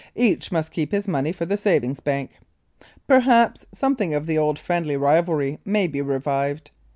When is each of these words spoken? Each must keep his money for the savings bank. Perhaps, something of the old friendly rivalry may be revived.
Each 0.15 0.51
must 0.51 0.71
keep 0.71 0.91
his 0.91 1.07
money 1.07 1.31
for 1.31 1.45
the 1.45 1.57
savings 1.57 1.99
bank. 1.99 2.31
Perhaps, 3.07 3.67
something 3.71 4.15
of 4.15 4.25
the 4.25 4.35
old 4.35 4.57
friendly 4.57 4.97
rivalry 4.97 5.59
may 5.63 5.85
be 5.85 6.01
revived. 6.01 6.71